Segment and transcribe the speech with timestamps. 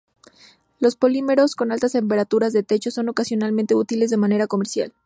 [0.79, 4.91] Los polímeros con altas temperaturas de techo son ocasionalmente útiles de manera comercial.